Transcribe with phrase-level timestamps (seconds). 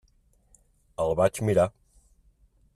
[1.05, 1.69] El vaig mirar.